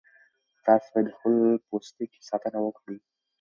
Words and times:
تاسي 0.65 0.87
باید 0.93 1.07
د 1.09 1.15
خپل 1.17 1.33
پوستکي 1.67 2.19
ساتنه 2.29 2.59
وکړئ. 2.63 2.97